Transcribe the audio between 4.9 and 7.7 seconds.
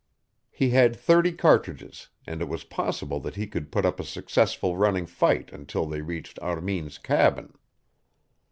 fight until they reached Armin's cabin.